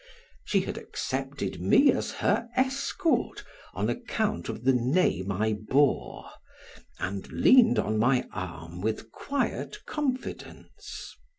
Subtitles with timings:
[0.45, 3.43] She had accepted me as her escort
[3.75, 6.27] on account of the name I bore,
[6.97, 11.15] and leaned on my arm with quiet confidence.